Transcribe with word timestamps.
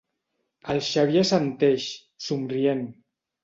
El 0.75 0.79
Xavier 0.87 1.23
assenteix, 1.27 1.87
somrient. 2.31 2.87